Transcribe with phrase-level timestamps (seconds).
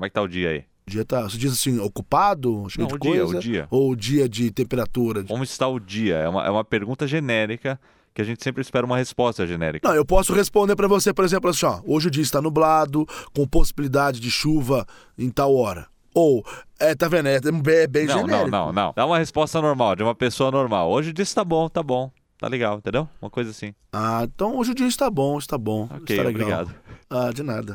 [0.00, 0.64] Como é que tá o dia aí?
[0.86, 3.36] O dia tá, você diz assim, ocupado, cheio Não, de o dia, coisa?
[3.36, 3.68] o dia.
[3.70, 5.22] Ou o dia de temperatura?
[5.24, 6.16] Como está o dia?
[6.16, 7.78] É uma, é uma pergunta genérica
[8.14, 9.86] que a gente sempre espera uma resposta genérica.
[9.86, 13.06] Não, eu posso responder pra você, por exemplo, assim, ó, hoje o dia está nublado,
[13.36, 14.86] com possibilidade de chuva
[15.18, 15.86] em tal hora.
[16.14, 16.42] Ou,
[16.78, 18.50] é, tá vendo, é bem, é bem Não, não, genérico.
[18.50, 18.92] não, não.
[18.96, 20.90] Dá uma resposta normal, de uma pessoa normal.
[20.90, 22.10] Hoje o dia está bom, tá bom.
[22.38, 23.06] Tá legal, entendeu?
[23.20, 23.74] Uma coisa assim.
[23.92, 25.82] Ah, então hoje o dia está bom, está bom.
[25.90, 26.62] Ok, está legal.
[26.62, 26.74] obrigado.
[27.10, 27.74] Ah, de nada.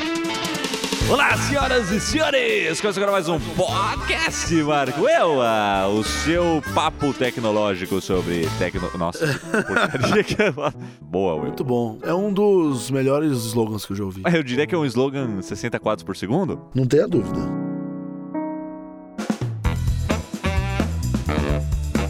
[1.08, 2.82] Olá, senhoras e senhores!
[2.82, 5.08] Começa agora mais um podcast, Marco.
[5.08, 8.90] Eu, ah, o seu papo tecnológico sobre tecno...
[8.98, 10.52] Nossa, que porcaria que é...
[11.00, 11.44] Boa, Will.
[11.44, 12.00] Muito bom.
[12.02, 14.24] É um dos melhores slogans que eu já ouvi.
[14.34, 16.60] Eu diria que é um slogan 60 quadros por segundo.
[16.74, 17.40] Não tenha dúvida.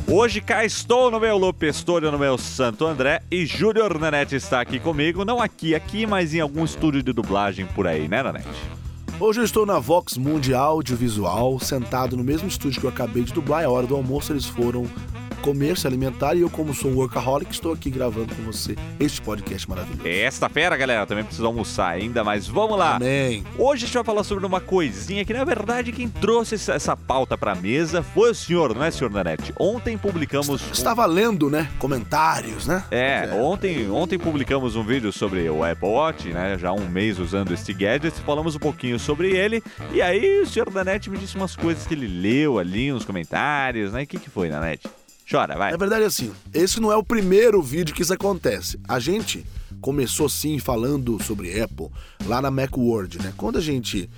[0.07, 4.79] Hoje cá estou no meu Lopestolho, no meu Santo André, e Júnior Nanete está aqui
[4.79, 8.47] comigo, não aqui, aqui, mas em algum estúdio de dublagem por aí, né, Nanete?
[9.17, 13.31] Hoje eu estou na Vox Mundi Audiovisual, sentado no mesmo estúdio que eu acabei de
[13.31, 13.63] dublar.
[13.63, 14.85] É hora do almoço, eles foram
[15.35, 19.21] comer, se alimentar, e eu, como sou um workaholic, estou aqui gravando com você este
[19.21, 20.07] podcast maravilhoso.
[20.07, 22.95] Esta fera, galera, também precisa almoçar ainda, mas vamos lá.
[22.95, 23.43] Amém.
[23.57, 27.37] Hoje a gente vai falar sobre uma coisinha que, na verdade, quem trouxe essa- pauta
[27.37, 29.53] pra mesa foi o senhor, não é, senhor Nanete?
[29.59, 30.61] Ontem publicamos...
[30.71, 31.69] Estava lendo, né?
[31.77, 32.83] Comentários, né?
[32.89, 36.57] É, ontem, ontem publicamos um vídeo sobre o Apple Watch, né?
[36.57, 39.61] Já há um mês usando este gadget, falamos um pouquinho sobre ele.
[39.91, 43.91] E aí o senhor Nanete me disse umas coisas que ele leu ali, uns comentários,
[43.91, 44.03] né?
[44.03, 44.87] O que, que foi, Nanete?
[45.29, 45.71] Chora, vai.
[45.71, 48.79] Na verdade, assim, esse não é o primeiro vídeo que isso acontece.
[48.87, 49.45] A gente
[49.81, 51.89] começou sim falando sobre Apple
[52.25, 53.33] lá na Macworld, né?
[53.35, 54.09] Quando a gente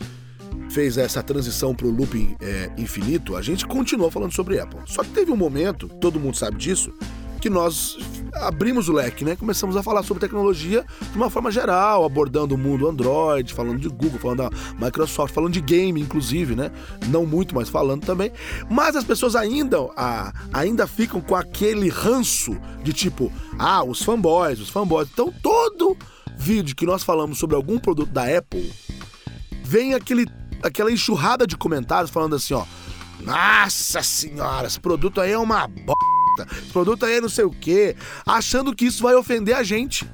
[0.69, 4.81] fez essa transição pro looping é, infinito, a gente continuou falando sobre Apple.
[4.85, 6.93] Só que teve um momento, todo mundo sabe disso,
[7.39, 7.97] que nós
[8.33, 9.35] abrimos o leque, né?
[9.35, 13.89] Começamos a falar sobre tecnologia de uma forma geral, abordando o mundo Android, falando de
[13.89, 14.49] Google, falando da
[14.85, 16.71] Microsoft, falando de game, inclusive, né?
[17.07, 18.31] Não muito, mas falando também.
[18.69, 24.59] Mas as pessoas ainda, a- ainda ficam com aquele ranço de tipo, ah, os fanboys,
[24.59, 25.09] os fanboys.
[25.11, 25.97] Então todo
[26.37, 28.71] vídeo que nós falamos sobre algum produto da Apple,
[29.63, 30.25] vem aquele,
[30.63, 32.63] aquela enxurrada de comentários falando assim, ó.
[33.19, 36.16] Nossa senhora, esse produto aí é uma bosta.
[36.43, 37.95] Esse produto aí é não sei o quê.
[38.25, 40.05] Achando que isso vai ofender a gente.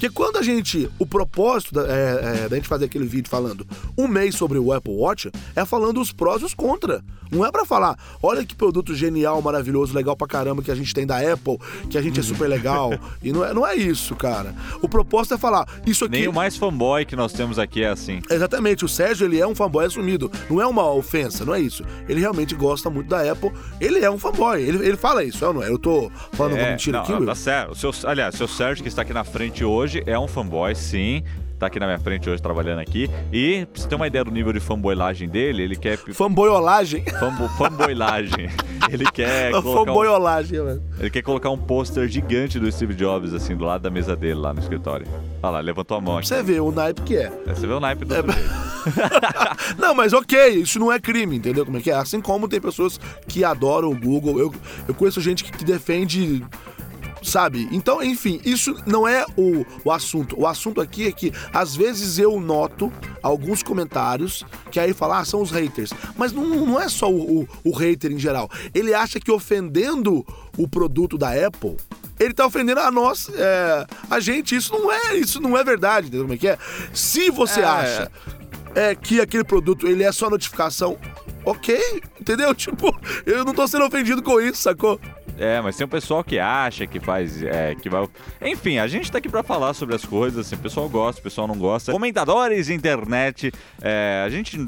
[0.00, 0.90] Porque quando a gente.
[0.98, 3.66] O propósito da, é, é, da gente fazer aquele vídeo falando
[3.98, 7.04] um mês sobre o Apple Watch é falando os prós e os contra.
[7.30, 10.92] Não é pra falar, olha que produto genial, maravilhoso, legal pra caramba que a gente
[10.92, 11.58] tem da Apple,
[11.88, 12.90] que a gente é super legal.
[13.22, 14.52] e não é, não é isso, cara.
[14.82, 16.18] O propósito é falar, isso aqui.
[16.18, 18.20] Nem o mais fanboy que nós temos aqui é assim.
[18.28, 20.30] Exatamente, o Sérgio ele é um fanboy assumido.
[20.48, 21.84] Não é uma ofensa, não é isso.
[22.08, 23.52] Ele realmente gosta muito da Apple.
[23.80, 24.60] Ele é um fanboy.
[24.60, 25.68] Ele, ele fala isso, é ou não é?
[25.68, 27.28] Eu tô falando uma É, mentira não, aqui, não, Will?
[27.28, 27.72] Tá certo.
[27.72, 30.74] O seu, aliás, o seu Sérgio, que está aqui na frente hoje, é um fanboy,
[30.74, 31.22] sim.
[31.58, 33.10] Tá aqui na minha frente hoje, trabalhando aqui.
[33.30, 35.98] E, pra você ter uma ideia do nível de fanboylagem dele, ele quer...
[35.98, 37.04] Fanboyolagem.
[37.20, 38.48] Fambo, fanboylagem.
[38.90, 40.82] Ele quer colocar um, velho.
[40.98, 44.34] ele quer colocar um pôster gigante do Steve Jobs, assim, do lado da mesa dele,
[44.34, 45.06] lá no escritório.
[45.40, 46.26] Olha lá, levantou a mão aqui.
[46.26, 47.30] Você vê o naipe que é.
[47.46, 48.70] Você vê o naipe do sujeito.
[49.78, 51.94] Não, mas ok, isso não é crime, entendeu como é que é?
[51.94, 54.38] Assim como tem pessoas que adoram o Google.
[54.40, 54.54] Eu,
[54.88, 56.42] eu conheço gente que defende.
[57.22, 57.68] Sabe?
[57.70, 60.38] Então, enfim, isso não é o, o assunto.
[60.40, 62.90] O assunto aqui é que, às vezes, eu noto
[63.22, 65.90] alguns comentários que aí falam, ah, são os haters.
[66.16, 68.48] Mas não, não é só o, o, o hater em geral.
[68.74, 70.24] Ele acha que ofendendo
[70.56, 71.76] o produto da Apple,
[72.18, 74.54] ele tá ofendendo a nós, é, a gente.
[74.54, 76.58] Isso não é, isso não é verdade, entendeu como é que é?
[76.92, 77.64] Se você É.
[77.64, 78.10] acha
[78.74, 80.96] é que aquele produto ele é só notificação,
[81.44, 81.80] ok,
[82.20, 82.54] entendeu?
[82.54, 82.94] Tipo,
[83.26, 85.00] eu não tô sendo ofendido com isso, sacou?
[85.40, 87.42] É, mas tem um pessoal que acha que faz.
[87.42, 88.06] É, que vai.
[88.42, 90.46] Enfim, a gente tá aqui pra falar sobre as coisas.
[90.46, 91.90] Assim, o pessoal gosta, o pessoal não gosta.
[91.92, 93.50] Comentadores, internet.
[93.80, 94.58] é, a gente.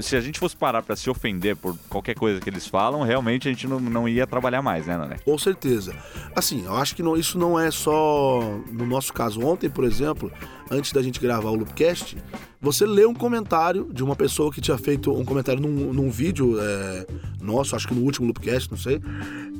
[0.00, 3.48] Se a gente fosse parar pra se ofender por qualquer coisa que eles falam, realmente
[3.48, 5.16] a gente não, não ia trabalhar mais, né, Nané?
[5.24, 5.94] Com certeza.
[6.36, 8.40] Assim, eu acho que não- isso não é só
[8.70, 9.40] no nosso caso.
[9.40, 10.30] Ontem, por exemplo,
[10.70, 12.18] antes da gente gravar o Loopcast,
[12.60, 16.58] você leu um comentário de uma pessoa que tinha feito um comentário num, num vídeo
[16.60, 17.06] é,
[17.48, 19.00] nosso, acho que no último Loopcast, não sei.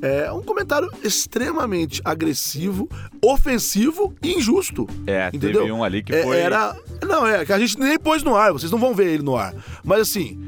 [0.01, 2.89] É um comentário extremamente agressivo,
[3.23, 4.87] ofensivo e injusto.
[5.07, 5.63] É, entendeu?
[5.63, 6.37] teve um ali que É, foi.
[6.37, 6.77] Era.
[7.05, 9.37] Não, é, que a gente nem pôs no ar, vocês não vão ver ele no
[9.37, 9.55] ar.
[9.85, 10.39] Mas assim.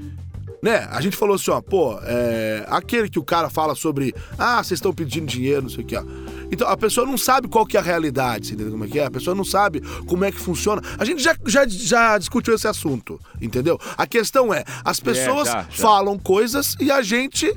[0.63, 4.63] Né, a gente falou assim, ó, pô, é, aquele que o cara fala sobre, ah,
[4.63, 6.05] vocês estão pedindo dinheiro, não sei o que, ó.
[6.53, 8.99] Então, a pessoa não sabe qual que é a realidade, você entendeu como é que
[8.99, 9.07] é?
[9.07, 10.83] A pessoa não sabe como é que funciona.
[10.99, 13.79] A gente já, já, já discutiu esse assunto, entendeu?
[13.97, 15.67] A questão é, as pessoas já, já.
[15.71, 17.51] falam coisas e a gente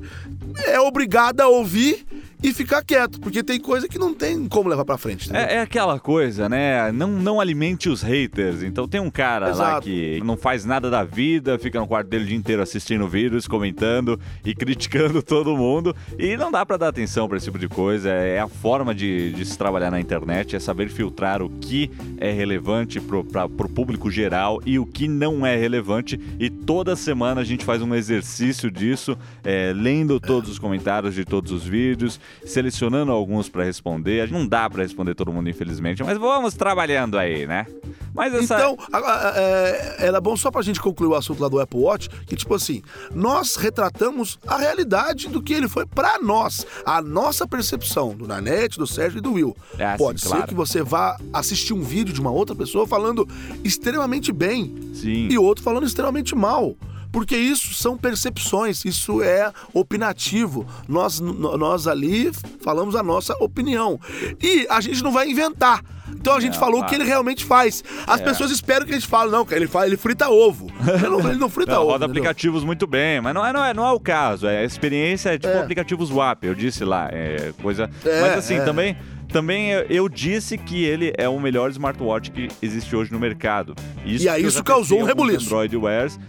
[0.65, 2.06] é obrigado a ouvir
[2.44, 5.34] e ficar quieto, porque tem coisa que não tem como levar pra frente.
[5.34, 6.92] É, é aquela coisa, né?
[6.92, 8.62] Não, não alimente os haters.
[8.62, 9.84] Então tem um cara lá Exato.
[9.84, 13.48] que não faz nada da vida, fica no quarto dele o dia inteiro assistindo vídeos,
[13.48, 15.95] comentando e criticando todo mundo.
[16.19, 18.10] E não dá pra dar atenção pra esse tipo de coisa.
[18.10, 22.31] É a forma de, de se trabalhar na internet, é saber filtrar o que é
[22.31, 26.19] relevante pro, pra, pro público geral e o que não é relevante.
[26.38, 31.24] E toda semana a gente faz um exercício disso, é, lendo todos os comentários de
[31.24, 34.30] todos os vídeos, selecionando alguns pra responder.
[34.31, 37.65] Não dá pra responder todo mundo, infelizmente, mas vamos trabalhando aí, né?
[38.13, 38.56] Mas essa.
[38.56, 41.80] Então, a- a- é, era bom só pra gente concluir o assunto lá do Apple
[41.80, 42.81] Watch, que tipo assim,
[43.13, 48.77] nós retratamos a realidade do que ele foi pra nós, a nossa percepção, do Nanete,
[48.77, 49.56] do Sérgio e do Will.
[49.77, 50.47] É, assim, Pode ser claro.
[50.47, 53.27] que você vá assistir um vídeo de uma outra pessoa falando
[53.63, 55.27] extremamente bem Sim.
[55.30, 56.75] e outro falando extremamente mal.
[57.13, 60.65] Porque isso são percepções, isso é opinativo.
[60.89, 62.31] Nós, nós ali
[62.62, 64.00] falamos a nossa opinião.
[64.42, 65.81] E a gente não vai inventar.
[66.10, 67.83] Então a gente É, falou o que ele realmente faz.
[68.07, 68.24] As É.
[68.24, 70.68] pessoas esperam que a gente fale, não, ele, faz, ele frita ovo.
[70.88, 71.92] Ele não, ele não frita Não, ovo.
[71.92, 72.24] roda entendeu?
[72.24, 74.48] aplicativos muito bem, mas não é, não é, não é o caso.
[74.48, 75.59] É, a experiência é tipo É.
[75.62, 77.09] aplicativos WAP, eu disse lá.
[77.12, 77.89] É coisa.
[78.06, 78.66] É, mas assim, é.
[78.66, 78.98] também.
[79.31, 83.74] Também eu- disse que ele é o melhor smartwatch que existe hoje no mercado.
[84.06, 85.45] Isso E aí isso causou um rebuliço.
[85.45, 86.19] Android Wears.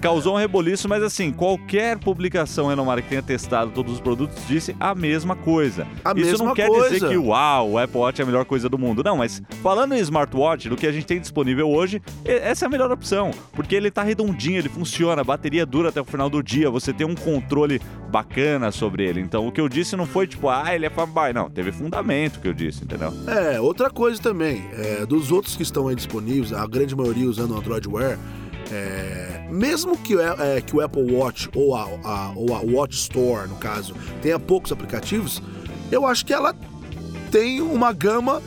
[0.00, 4.74] Causou um reboliço, mas assim, qualquer publicação renomada que tenha testado todos os produtos disse
[4.80, 5.86] a mesma coisa.
[6.04, 6.94] A Isso não mesma quer coisa.
[6.94, 9.02] dizer que, uau, o Apple Watch é a melhor coisa do mundo.
[9.04, 12.70] Não, mas falando em smartwatch, do que a gente tem disponível hoje, essa é a
[12.70, 13.30] melhor opção.
[13.52, 16.92] Porque ele tá redondinho, ele funciona, a bateria dura até o final do dia, você
[16.92, 17.80] tem um controle
[18.10, 19.20] bacana sobre ele.
[19.20, 21.32] Então o que eu disse não foi tipo, ah, ele é fanboy.
[21.32, 23.12] Não, teve fundamento o que eu disse, entendeu?
[23.26, 27.52] É, outra coisa também, é, dos outros que estão aí disponíveis, a grande maioria usando
[27.52, 28.18] o Android Wear,
[28.72, 32.94] é, mesmo que, o- é, que o Apple Watch ou a, a- ou a Watch
[32.96, 35.42] Store, no caso, tenha poucos aplicativos,
[35.90, 36.54] eu acho que ela
[37.30, 38.42] tem uma gama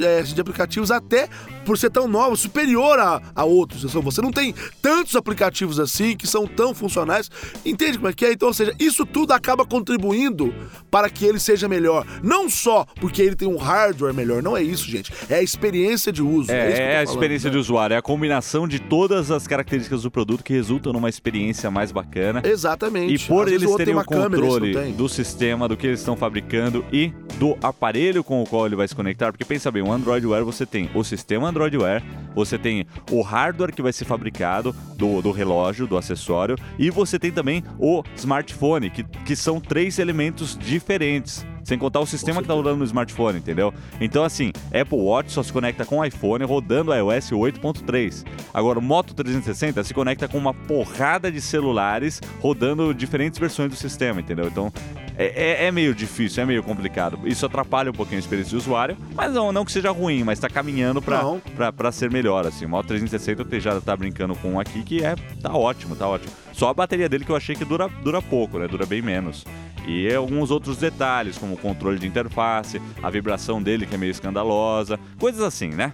[0.00, 1.28] é, de aplicativos até
[1.64, 3.84] por ser tão nova, superior a, a outros.
[3.84, 7.30] Então, Você não tem tantos aplicativos assim que são tão funcionais.
[7.64, 8.32] Entende como é que é?
[8.32, 10.54] Então, ou seja, isso tudo acaba contribuindo
[10.90, 12.06] para que ele seja melhor.
[12.22, 15.12] Não só porque ele tem um hardware melhor, não é isso, gente.
[15.28, 16.50] É a experiência de uso.
[16.50, 17.52] É, é tô a falando, experiência né?
[17.52, 21.70] de usuário, é a combinação de todas as características do produto que resultam numa experiência
[21.70, 22.42] mais bacana.
[22.44, 23.14] Exatamente.
[23.14, 24.92] E por Às eles o terem o uma câmera, esse controle tem.
[24.92, 28.88] do sistema, do que eles estão fabricando e do aparelho com o qual ele vai
[28.88, 32.02] se conectar, porque pensa bem, o Android Wear você tem o sistema Android Wear,
[32.34, 37.18] você tem o hardware que vai ser fabricado do, do relógio, do acessório, e você
[37.18, 41.46] tem também o smartphone, que, que são três elementos diferentes.
[41.62, 43.72] Sem contar o sistema que tá rodando no smartphone, entendeu?
[44.00, 48.24] Então, assim, Apple Watch só se conecta com o iPhone rodando iOS 8.3.
[48.52, 53.76] Agora, o Moto 360 se conecta com uma porrada de celulares rodando diferentes versões do
[53.76, 54.48] sistema, entendeu?
[54.48, 54.72] Então,
[55.16, 57.18] é, é- é meio difícil, é meio complicado.
[57.24, 60.38] Isso atrapalha um pouquinho a experiência do usuário, mas não, não que seja ruim, mas
[60.38, 62.64] tá caminhando pra ser melhor, assim.
[62.64, 66.06] O Moto 360 eu já tá brincando com um aqui que é, tá ótimo, tá
[66.08, 66.32] ótimo.
[66.52, 68.68] Só a bateria dele que eu achei que dura, dura pouco, né?
[68.68, 69.44] Dura bem menos.
[69.86, 74.10] E alguns outros detalhes, como o controle de interface, a vibração dele que é meio
[74.10, 75.92] escandalosa, coisas assim, né?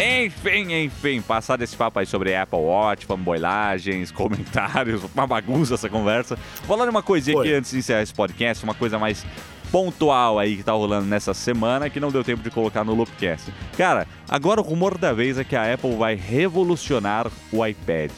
[0.00, 6.36] Enfim, enfim, passado esse papo aí sobre Apple Watch, fanboilagens, comentários, uma bagunça essa conversa.
[6.66, 9.26] Falando uma coisinha aqui antes de encerrar esse podcast, uma coisa mais
[9.70, 13.52] pontual aí que tá rolando nessa semana que não deu tempo de colocar no Loopcast.
[13.76, 18.10] Cara, agora o rumor da vez é que a Apple vai revolucionar o iPad.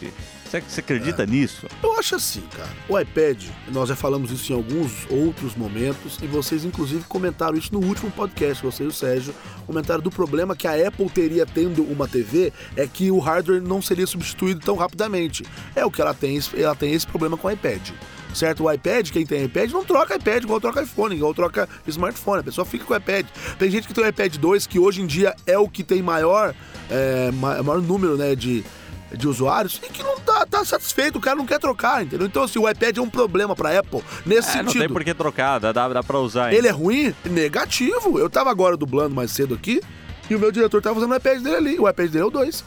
[0.61, 1.67] Você, acredita nisso?
[1.83, 2.69] Eu acho assim, cara.
[2.89, 7.73] O iPad, nós já falamos isso em alguns outros momentos e vocês, inclusive, comentaram isso
[7.73, 8.63] no último podcast.
[8.63, 9.35] Você e o Sérgio
[9.67, 13.81] comentaram do problema que a Apple teria tendo uma TV é que o hardware não
[13.81, 15.45] seria substituído tão rapidamente.
[15.75, 17.91] É o que ela tem, ela tem esse problema com o iPad.
[18.35, 18.65] Certo?
[18.65, 22.41] O iPad, quem tem iPad, não troca iPad igual troca iPhone, igual troca smartphone.
[22.41, 23.27] A pessoa fica com o iPad.
[23.59, 26.03] Tem gente que tem o iPad 2, que hoje em dia é o que tem
[26.03, 26.55] maior,
[26.91, 28.65] é, ma- maior número né, de,
[29.17, 32.27] de usuários e que não tá, tá satisfeito, o cara não quer trocar, entendeu?
[32.27, 34.81] Então, assim, o iPad é um problema pra Apple nesse É, não sentido.
[34.81, 36.57] tem por que trocar, dá, dá, dá pra usar ainda.
[36.57, 37.15] Ele é ruim?
[37.25, 38.19] Negativo.
[38.19, 39.81] Eu tava agora dublando mais cedo aqui
[40.31, 41.79] e o meu diretor tava usando o iPad dele ali.
[41.79, 42.65] O iPad dele é o 2.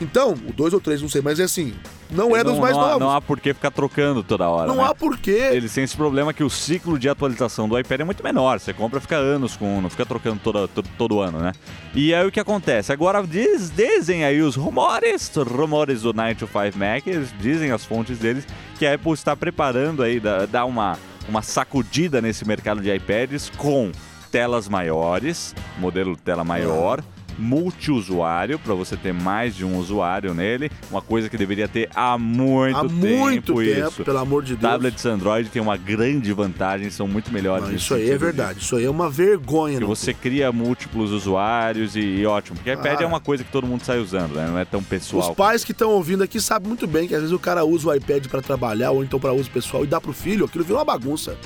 [0.00, 1.74] Então, o 2 ou 3, não sei, mas é assim,
[2.10, 3.00] não é dos mais não, há- novos.
[3.00, 4.66] Não há por que ficar trocando toda hora.
[4.66, 4.84] Não né?
[4.84, 5.50] há porquê.
[5.52, 8.58] Eles têm esse problema que o ciclo de atualização do iPad é muito menor.
[8.58, 11.52] Você compra fica anos com um, não fica trocando toda, todo, todo ano, né?
[11.94, 12.92] E aí o que acontece?
[12.92, 17.84] Agora diz, dizem aí os rumores, rumores do 9 to 5 Mac, eles dizem as
[17.84, 18.46] fontes deles
[18.78, 20.98] que a Apple está preparando aí, dá uma,
[21.28, 23.90] uma sacudida nesse mercado de iPads com
[24.30, 27.02] telas maiores, modelo tela maior,
[27.40, 30.70] multiusuário, para você ter mais de um usuário nele.
[30.90, 32.94] Uma coisa que deveria ter há muito Há tempo.
[32.94, 34.04] muito tempo, isso.
[34.04, 34.72] pelo amor de Deus.
[34.72, 37.68] Tablets Android têm uma grande vantagem, são muito melhores.
[37.68, 38.60] Não, isso aí é verdade.
[38.60, 39.78] Isso aí é uma vergonha.
[39.78, 42.56] Que você cria múltiplos usuários e, e ótimo.
[42.56, 43.04] Porque iPad Ah.
[43.04, 44.46] é uma coisa que todo mundo sai usando, né?
[44.48, 45.30] Não é tão pessoal.
[45.30, 47.88] Os pais que estão ouvindo aqui sabem muito bem que às vezes o cara usa
[47.88, 50.78] o iPad pra trabalhar ou então pra uso pessoal e dá pro filho, aquilo vira
[50.78, 51.36] uma bagunça.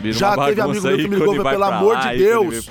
[0.00, 2.68] Vira já teve amigo meu que me ligou, pelo amor lá, de Deus.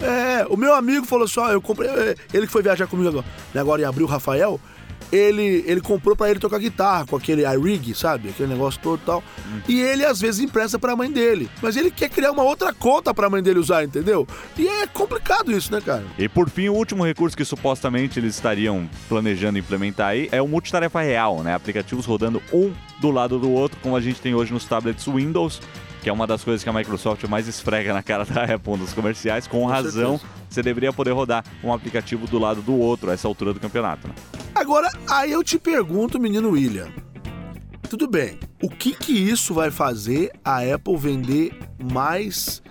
[0.00, 3.08] É, o meu amigo falou assim, ó, eu comprei, é, ele que foi viajar comigo
[3.08, 3.24] agora,
[3.54, 4.60] agora em abril, o Rafael,
[5.12, 8.28] ele, ele comprou pra ele tocar guitarra com aquele iRig, sabe?
[8.28, 9.24] Aquele negócio todo e tal.
[9.46, 9.60] Hum.
[9.68, 13.12] E ele às vezes empresta pra mãe dele, mas ele quer criar uma outra conta
[13.12, 14.26] pra mãe dele usar, entendeu?
[14.56, 16.04] E é complicado isso, né, cara?
[16.18, 20.46] E por fim, o último recurso que supostamente eles estariam planejando implementar aí é o
[20.46, 21.54] multitarefa real, né?
[21.54, 25.60] Aplicativos rodando um do lado do outro, como a gente tem hoje nos tablets Windows,
[26.00, 28.92] que é uma das coisas que a Microsoft mais esfrega na cara da Apple nos
[28.92, 30.18] comerciais, com, razão.
[30.18, 30.40] certeza.
[30.48, 34.08] Você deveria poder rodar um aplicativo do lado do outro a essa altura do campeonato,
[34.08, 34.14] né?
[34.54, 36.88] Agora, aí eu te pergunto, menino William.
[37.88, 41.52] Tudo bem, o que que isso vai fazer a Apple vender
[41.92, 42.62] mais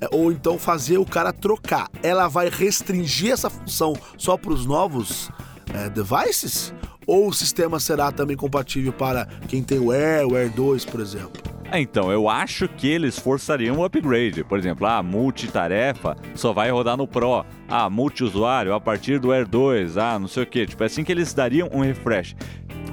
[0.00, 1.88] é, ou então fazer o cara trocar?
[2.02, 5.30] Ela vai restringir essa função só para os novos
[5.74, 6.72] é, devices?
[7.06, 11.00] Ou o sistema será também compatível para quem tem o Air, o Air 2, por
[11.00, 11.47] exemplo?
[11.70, 14.42] É, Então, eu acho que eles forçariam o upgrade.
[14.44, 17.44] Por exemplo, a multitarefa só vai rodar no Pro.
[17.68, 19.96] Ah, multiusuário a partir do Air 2.
[19.98, 20.66] Ah, não sei o que.
[20.66, 22.34] Tipo, é assim que eles dariam um refresh.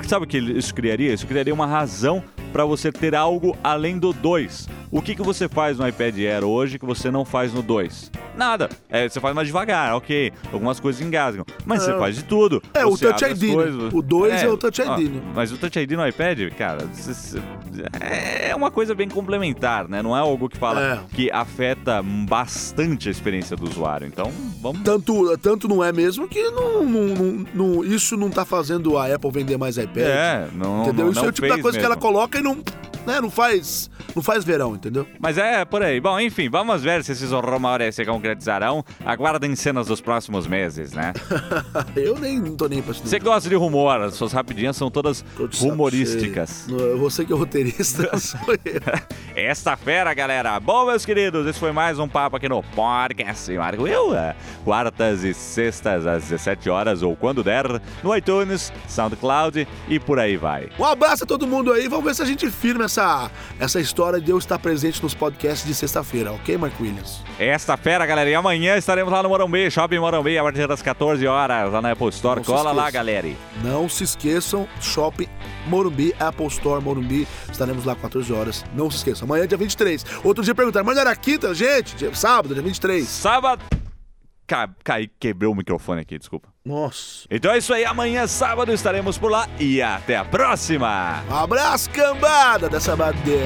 [0.08, 1.14] Sabe o que isso criaria?
[1.14, 4.68] Isso criaria uma razão para você ter algo além do 2.
[4.92, 8.12] O que, que você faz no iPad Air hoje que você não faz no 2?
[8.38, 8.70] Nada.
[8.90, 10.32] É, você faz mais devagar, ok.
[10.52, 11.46] Algumas coisas engasgam.
[11.66, 11.98] Mas você É.
[11.98, 12.62] faz de tudo.
[12.74, 13.56] É, o Você Touch abre as ID, né?
[13.56, 13.94] coisas.
[13.94, 15.22] O 2 é o Touch ó, ID, né?
[15.34, 16.80] Mas o Touch ID no iPad, cara,
[18.00, 20.02] é uma coisa bem complementar, né?
[20.02, 21.16] Não é algo que fala É.
[21.16, 24.08] que afeta bastante a experiência do usuário.
[24.08, 24.82] Então, vamos.
[24.84, 29.14] Tanto, tanto não é mesmo que não, não- não- não- isso não tá fazendo a
[29.14, 29.98] Apple vender mais iPad.
[30.06, 30.84] É, não.
[30.84, 31.12] Entendeu?
[31.12, 32.02] Isso é o tipo da coisa que ela mesmo.
[32.10, 32.58] coloca e não,
[33.06, 35.08] né, não faz, não faz verão, entendeu?
[35.20, 36.00] Mas é por aí.
[36.00, 38.84] Bom, enfim, vamos ver se esses rumores se concretizarão.
[39.06, 41.14] Aguardem cenas dos próximos meses, né?
[41.96, 42.94] Eu nem não tô nem pra.
[42.94, 45.24] Você gosta de rumor, as suas rapidinhas são todas
[45.62, 46.66] humorísticas.
[46.68, 46.98] cheio.
[46.98, 48.82] Você que é roteirista, sou eu.
[49.36, 50.60] Esta fera, galera.
[50.60, 54.16] Bom, meus queridos, esse foi mais um papo aqui no podcast Marco Will.
[54.16, 57.66] É, Quartas e sextas às 17 horas ou quando der,
[58.04, 60.70] no iTunes, SoundCloud e por aí vai.
[60.80, 61.88] Um abraço a todo mundo aí.
[61.88, 62.95] Vamos ver se a gente firma essa,
[63.60, 67.22] essa história de eu estar presente nos podcasts de sexta-feira, ok, Mark Williams?
[67.40, 68.30] Esta fera, galera.
[68.30, 71.92] E amanhã estaremos lá no Morumbi, Shopping Morumbi, a partir das 14 horas, lá na
[71.92, 72.40] Apple Store.
[72.40, 73.30] Não Cola lá, galera.
[73.64, 75.28] Não se esqueçam, Shopping
[75.68, 77.28] Morumbi, Apple Store Morumbi.
[77.52, 78.66] Estaremos lá 14 horas.
[78.74, 79.26] Não se esqueçam.
[79.26, 80.06] Amanhã dia 23.
[80.24, 81.96] Outro dia perguntaram, mas não era quinta, gente?
[81.96, 83.08] Dia, sábado, dia 23.
[83.08, 83.85] Sábado.
[84.48, 84.70] Ca...
[84.84, 86.50] Caí, quebrou o microfone aqui, desculpa.
[86.64, 87.28] Nossa.
[87.32, 91.24] Então é isso aí, amanhã, sábado, estaremos por lá e até a próxima!
[91.30, 93.46] Abraço, cambada da Sabadell.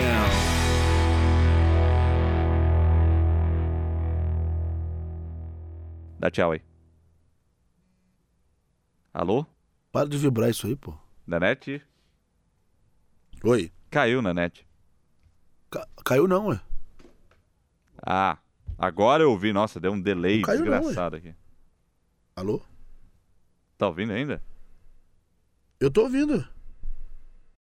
[6.20, 6.62] Dá tchau aí.
[9.14, 9.46] Alô?
[9.92, 10.94] Para de vibrar isso aí, pô.
[11.28, 11.82] Da net?
[13.44, 13.72] Oi.
[13.90, 14.68] Caiu na net.
[15.72, 16.60] Ca- caiu não, ué.
[18.06, 18.38] Ah,
[18.80, 19.54] agora eu ouvi.
[19.54, 21.36] Nossa, deu um delay Não caiu não, desgraçado aqui.
[22.36, 22.62] Alô?
[23.78, 24.42] Tá ouvindo ainda?
[25.80, 26.48] Eu tô ouvindo.